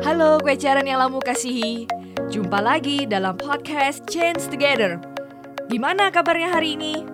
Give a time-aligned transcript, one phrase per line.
[0.00, 1.84] Halo kue caran yang lamu kasihi
[2.32, 4.96] Jumpa lagi dalam podcast Change Together
[5.68, 7.04] Gimana kabarnya hari ini?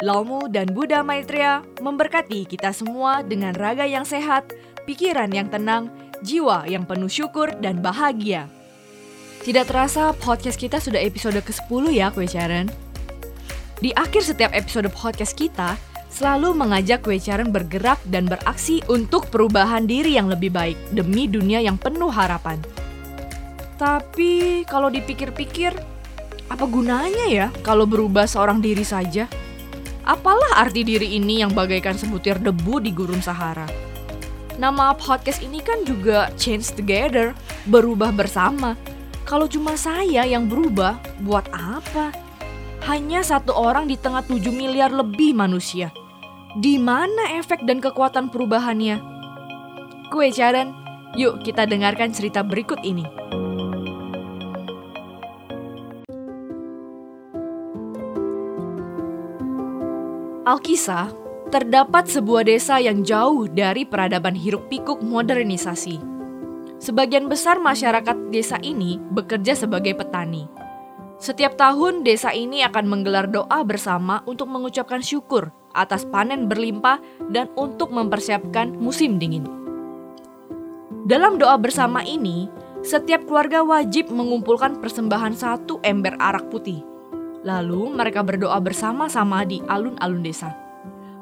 [0.00, 4.56] Laumu dan Buddha Maitreya memberkati kita semua dengan raga yang sehat,
[4.88, 5.92] pikiran yang tenang,
[6.24, 8.48] jiwa yang penuh syukur dan bahagia.
[9.44, 12.72] Tidak terasa podcast kita sudah episode ke-10 ya kue caran.
[13.84, 15.76] Di akhir setiap episode podcast kita,
[16.14, 21.58] selalu mengajak kue Kwecaran bergerak dan beraksi untuk perubahan diri yang lebih baik demi dunia
[21.58, 22.62] yang penuh harapan.
[23.74, 25.74] Tapi kalau dipikir-pikir,
[26.46, 29.26] apa gunanya ya kalau berubah seorang diri saja?
[30.06, 33.66] Apalah arti diri ini yang bagaikan sebutir debu di gurun Sahara?
[34.54, 37.34] Nama podcast ini kan juga change together,
[37.66, 38.78] berubah bersama.
[39.26, 40.94] Kalau cuma saya yang berubah,
[41.26, 42.14] buat apa?
[42.86, 45.90] Hanya satu orang di tengah 7 miliar lebih manusia
[46.54, 49.02] di mana efek dan kekuatan perubahannya?
[50.06, 50.70] Kue Caran,
[51.18, 53.02] yuk kita dengarkan cerita berikut ini.
[60.46, 61.10] Alkisah,
[61.50, 65.98] terdapat sebuah desa yang jauh dari peradaban hiruk pikuk modernisasi.
[66.78, 70.46] Sebagian besar masyarakat desa ini bekerja sebagai petani.
[71.18, 77.50] Setiap tahun desa ini akan menggelar doa bersama untuk mengucapkan syukur atas panen berlimpah dan
[77.58, 79.44] untuk mempersiapkan musim dingin.
[81.04, 82.48] Dalam doa bersama ini,
[82.80, 86.80] setiap keluarga wajib mengumpulkan persembahan satu ember arak putih.
[87.44, 90.56] Lalu mereka berdoa bersama-sama di alun-alun desa.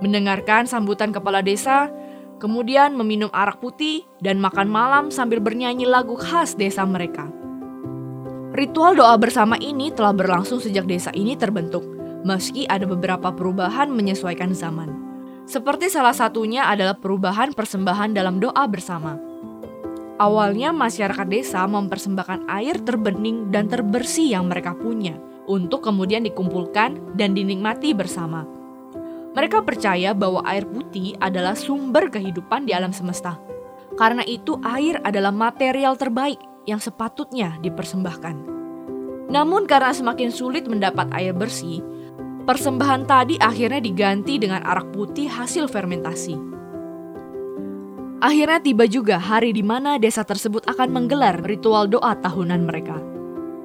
[0.00, 1.92] Mendengarkan sambutan kepala desa,
[2.40, 7.28] kemudian meminum arak putih dan makan malam sambil bernyanyi lagu khas desa mereka.
[8.56, 11.95] Ritual doa bersama ini telah berlangsung sejak desa ini terbentuk
[12.26, 14.90] meski ada beberapa perubahan menyesuaikan zaman.
[15.46, 19.14] Seperti salah satunya adalah perubahan persembahan dalam doa bersama.
[20.18, 25.14] Awalnya masyarakat desa mempersembahkan air terbening dan terbersih yang mereka punya
[25.46, 28.42] untuk kemudian dikumpulkan dan dinikmati bersama.
[29.38, 33.38] Mereka percaya bahwa air putih adalah sumber kehidupan di alam semesta.
[33.94, 38.56] Karena itu air adalah material terbaik yang sepatutnya dipersembahkan.
[39.30, 41.84] Namun karena semakin sulit mendapat air bersih,
[42.46, 46.38] Persembahan tadi akhirnya diganti dengan arak putih hasil fermentasi.
[48.22, 53.02] Akhirnya tiba juga hari di mana desa tersebut akan menggelar ritual doa tahunan mereka.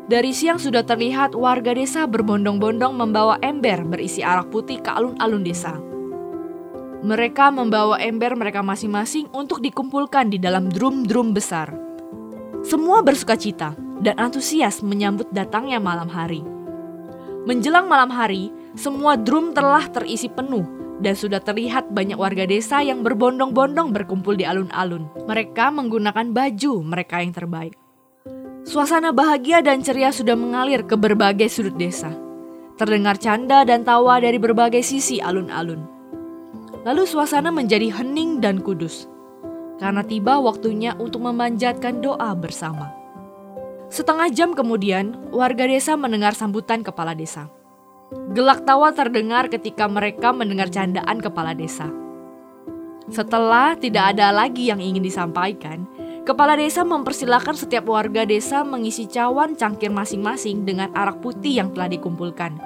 [0.10, 5.78] Dari siang sudah terlihat warga desa berbondong-bondong membawa ember berisi arak putih ke alun-alun desa.
[7.06, 11.70] Mereka membawa ember mereka masing-masing untuk dikumpulkan di dalam drum-drum besar.
[12.66, 16.42] Semua bersuka cita dan antusias menyambut datangnya malam hari.
[17.46, 20.64] Menjelang malam hari, semua drum telah terisi penuh
[21.02, 25.10] dan sudah terlihat banyak warga desa yang berbondong-bondong berkumpul di alun-alun.
[25.28, 27.76] Mereka menggunakan baju mereka yang terbaik.
[28.62, 32.14] Suasana bahagia dan ceria sudah mengalir ke berbagai sudut desa.
[32.78, 35.82] Terdengar canda dan tawa dari berbagai sisi alun-alun.
[36.86, 39.10] Lalu suasana menjadi hening dan kudus.
[39.82, 42.94] Karena tiba waktunya untuk memanjatkan doa bersama.
[43.90, 47.50] Setengah jam kemudian, warga desa mendengar sambutan kepala desa.
[48.12, 51.88] Gelak tawa terdengar ketika mereka mendengar candaan kepala desa.
[53.08, 55.88] Setelah tidak ada lagi yang ingin disampaikan,
[56.28, 61.88] kepala desa mempersilahkan setiap warga desa mengisi cawan cangkir masing-masing dengan arak putih yang telah
[61.88, 62.60] dikumpulkan.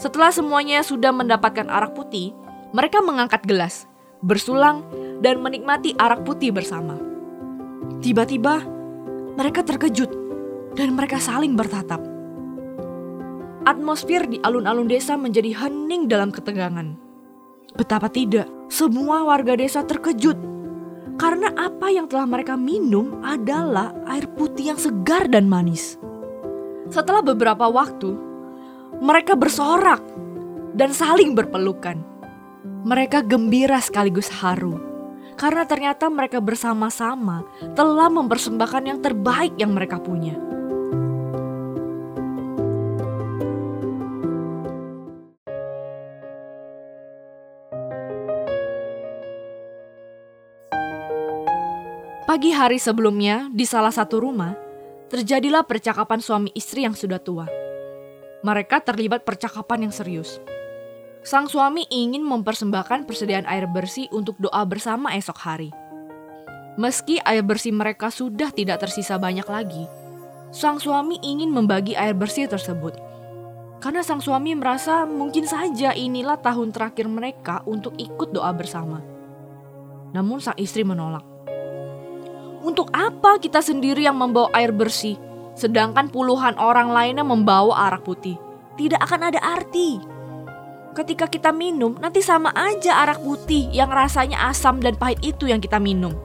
[0.00, 2.32] Setelah semuanya sudah mendapatkan arak putih,
[2.72, 3.84] mereka mengangkat gelas,
[4.24, 4.80] bersulang,
[5.20, 6.96] dan menikmati arak putih bersama.
[8.00, 8.64] Tiba-tiba,
[9.36, 10.08] mereka terkejut
[10.72, 12.13] dan mereka saling bertatap.
[13.64, 17.00] Atmosfer di alun-alun desa menjadi hening dalam ketegangan.
[17.74, 20.36] Betapa tidak, semua warga desa terkejut
[21.16, 25.96] karena apa yang telah mereka minum adalah air putih yang segar dan manis.
[26.92, 28.12] Setelah beberapa waktu,
[29.00, 30.04] mereka bersorak
[30.76, 31.96] dan saling berpelukan.
[32.84, 34.76] Mereka gembira sekaligus haru
[35.34, 37.42] karena ternyata mereka bersama-sama
[37.74, 40.53] telah mempersembahkan yang terbaik yang mereka punya.
[52.24, 54.56] Pagi hari sebelumnya, di salah satu rumah,
[55.12, 57.44] terjadilah percakapan suami istri yang sudah tua.
[58.40, 60.40] Mereka terlibat percakapan yang serius.
[61.20, 65.68] Sang suami ingin mempersembahkan persediaan air bersih untuk doa bersama esok hari.
[66.80, 69.84] Meski air bersih mereka sudah tidak tersisa banyak lagi,
[70.48, 72.96] sang suami ingin membagi air bersih tersebut.
[73.84, 79.04] Karena sang suami merasa mungkin saja inilah tahun terakhir mereka untuk ikut doa bersama.
[80.16, 81.33] Namun sang istri menolak
[82.64, 85.20] Untuk apa kita sendiri yang membawa air bersih,
[85.52, 88.40] sedangkan puluhan orang lainnya membawa arak putih?
[88.80, 90.00] Tidak akan ada arti.
[90.96, 95.60] Ketika kita minum, nanti sama aja arak putih yang rasanya asam dan pahit itu yang
[95.60, 96.16] kita minum.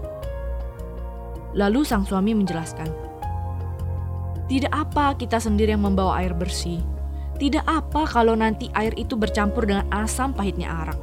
[1.59, 2.87] Lalu sang suami menjelaskan,
[4.47, 6.79] "Tidak apa kita sendiri yang membawa air bersih.
[7.35, 10.99] Tidak apa kalau nanti air itu bercampur dengan asam pahitnya arak.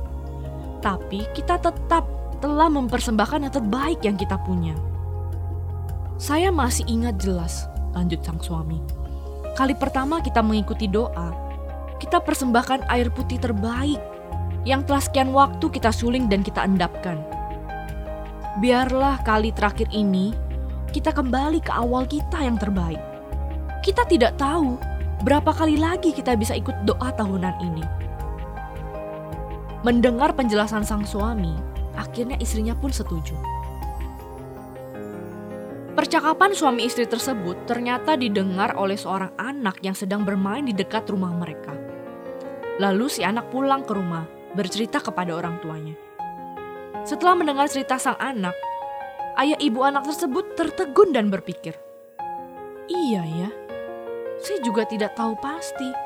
[0.81, 2.09] Tapi kita tetap
[2.41, 4.96] telah mempersembahkan yang terbaik yang kita punya."
[6.17, 8.81] Saya masih ingat jelas, lanjut sang suami.
[9.53, 11.37] Kali pertama kita mengikuti doa,
[12.01, 14.01] kita persembahkan air putih terbaik
[14.65, 17.21] yang telah sekian waktu kita suling dan kita endapkan.
[18.65, 20.33] Biarlah kali terakhir ini
[20.89, 23.01] kita kembali ke awal kita yang terbaik.
[23.85, 24.81] Kita tidak tahu
[25.21, 27.85] berapa kali lagi kita bisa ikut doa tahunan ini.
[29.85, 31.53] Mendengar penjelasan sang suami,
[31.93, 33.37] akhirnya istrinya pun setuju.
[35.97, 41.33] Percakapan suami istri tersebut ternyata didengar oleh seorang anak yang sedang bermain di dekat rumah
[41.33, 41.73] mereka.
[42.77, 45.97] Lalu si anak pulang ke rumah, bercerita kepada orang tuanya.
[47.01, 48.53] Setelah mendengar cerita sang anak,
[49.41, 51.73] ayah ibu anak tersebut tertegun dan berpikir,
[52.93, 53.49] "Iya ya,
[54.45, 55.97] saya juga tidak tahu pasti.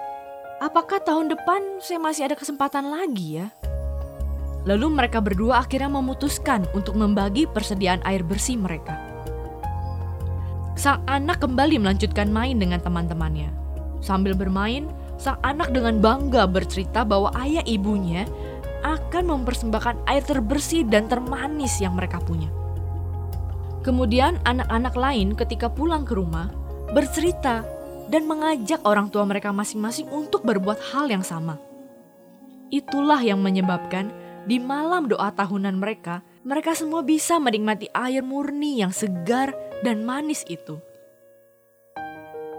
[0.62, 3.50] Apakah tahun depan saya masih ada kesempatan lagi ya?"
[4.70, 9.09] Lalu mereka berdua akhirnya memutuskan untuk membagi persediaan air bersih mereka
[10.80, 13.52] sang anak kembali melanjutkan main dengan teman-temannya.
[14.00, 14.88] Sambil bermain,
[15.20, 18.24] sang anak dengan bangga bercerita bahwa ayah ibunya
[18.80, 22.48] akan mempersembahkan air terbersih dan termanis yang mereka punya.
[23.84, 26.48] Kemudian anak-anak lain ketika pulang ke rumah
[26.96, 27.60] bercerita
[28.08, 31.60] dan mengajak orang tua mereka masing-masing untuk berbuat hal yang sama.
[32.72, 34.08] Itulah yang menyebabkan
[34.48, 40.44] di malam doa tahunan mereka, mereka semua bisa menikmati air murni yang segar dan manis
[40.48, 40.80] itu.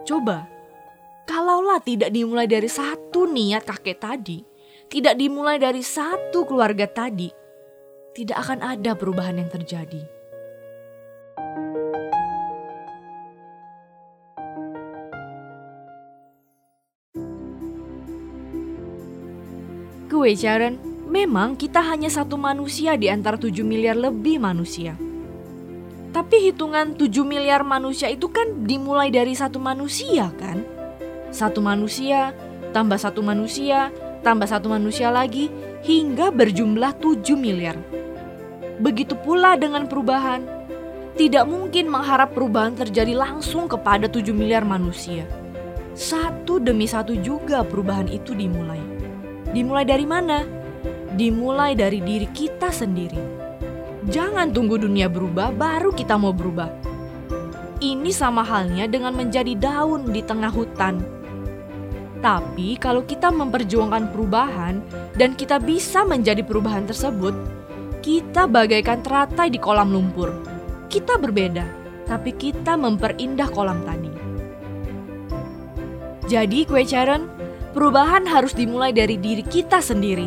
[0.05, 0.49] Coba,
[1.29, 4.41] kalaulah tidak dimulai dari satu niat kakek tadi,
[4.89, 7.29] tidak dimulai dari satu keluarga tadi,
[8.17, 10.03] tidak akan ada perubahan yang terjadi.
[20.11, 20.75] Kewajaran,
[21.07, 25.10] memang kita hanya satu manusia di antara tujuh miliar lebih manusia.
[26.21, 30.61] Tapi hitungan 7 miliar manusia itu kan dimulai dari satu manusia kan?
[31.33, 32.37] Satu manusia,
[32.69, 33.89] tambah satu manusia,
[34.21, 35.49] tambah satu manusia lagi,
[35.81, 37.73] hingga berjumlah 7 miliar.
[38.77, 40.45] Begitu pula dengan perubahan.
[41.17, 45.25] Tidak mungkin mengharap perubahan terjadi langsung kepada 7 miliar manusia.
[45.97, 48.77] Satu demi satu juga perubahan itu dimulai.
[49.57, 50.45] Dimulai dari mana?
[51.17, 53.40] Dimulai dari diri kita sendiri.
[54.09, 56.73] Jangan tunggu dunia berubah baru kita mau berubah.
[57.77, 60.97] Ini sama halnya dengan menjadi daun di tengah hutan.
[62.17, 64.81] Tapi kalau kita memperjuangkan perubahan
[65.13, 67.33] dan kita bisa menjadi perubahan tersebut,
[68.01, 70.33] kita bagaikan teratai di kolam lumpur.
[70.89, 71.65] Kita berbeda,
[72.09, 74.09] tapi kita memperindah kolam tadi.
[76.25, 77.29] Jadi kue Sharon,
[77.77, 80.25] perubahan harus dimulai dari diri kita sendiri.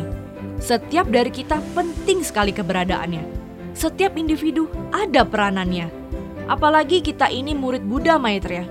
[0.63, 3.44] Setiap dari kita penting sekali keberadaannya
[3.75, 5.91] setiap individu ada peranannya.
[6.47, 8.63] Apalagi kita ini murid Buddha Maitreya.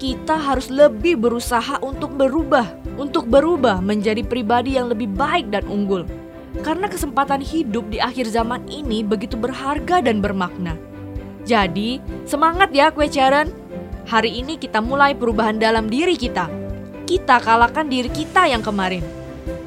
[0.00, 2.64] Kita harus lebih berusaha untuk berubah,
[2.96, 6.08] untuk berubah menjadi pribadi yang lebih baik dan unggul.
[6.64, 10.78] Karena kesempatan hidup di akhir zaman ini begitu berharga dan bermakna.
[11.44, 13.50] Jadi, semangat ya kue Charan.
[14.08, 16.48] Hari ini kita mulai perubahan dalam diri kita.
[17.04, 19.04] Kita kalahkan diri kita yang kemarin.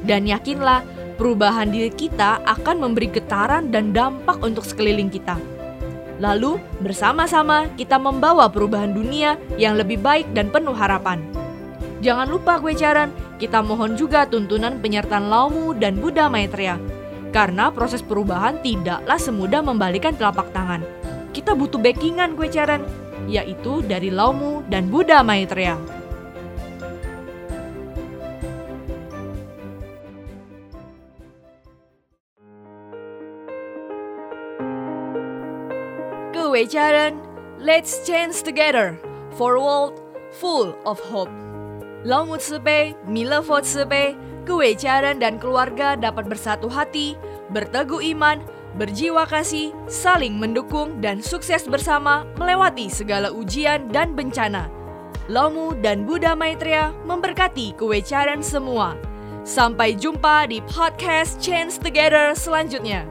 [0.02, 0.82] Dan yakinlah
[1.22, 5.38] perubahan diri kita akan memberi getaran dan dampak untuk sekeliling kita.
[6.18, 11.22] Lalu, bersama-sama kita membawa perubahan dunia yang lebih baik dan penuh harapan.
[12.02, 16.82] Jangan lupa kue caran, kita mohon juga tuntunan penyertaan Laumu dan Buddha Maitreya.
[17.30, 20.82] Karena proses perubahan tidaklah semudah membalikan telapak tangan.
[21.30, 22.82] Kita butuh backingan kue caran,
[23.30, 26.01] yaitu dari Laumu dan Buddha Maitreya.
[36.52, 37.16] Kewajaran,
[37.64, 39.00] let's change together
[39.40, 40.04] for a world
[40.36, 41.32] full of hope.
[42.04, 44.12] Lamu Tsebe, Milavo Tsebe,
[44.44, 47.16] Kewajaran dan keluarga dapat bersatu hati,
[47.56, 48.44] berteguh iman,
[48.76, 54.68] berjiwa kasih, saling mendukung dan sukses bersama melewati segala ujian dan bencana.
[55.32, 58.92] Lamu dan Buddha Maitreya memberkati kewecaran semua.
[59.48, 63.08] Sampai jumpa di podcast Change Together selanjutnya.